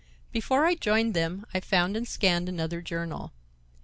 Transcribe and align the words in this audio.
Before 0.31 0.65
I 0.65 0.73
joined 0.73 1.13
them 1.13 1.45
I 1.53 1.59
found 1.59 1.95
and 1.95 2.07
scanned 2.07 2.49
another 2.49 2.81
journal. 2.81 3.33